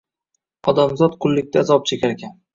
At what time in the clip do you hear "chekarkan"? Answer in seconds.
1.93-2.35